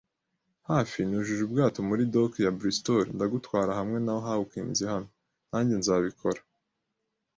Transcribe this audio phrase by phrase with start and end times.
[0.69, 5.07] hafi, Nujuje ubwato muri dock ya Bristol, ndagutwara hamwe na Hawkins hano,
[5.49, 6.41] nanjye nzabikora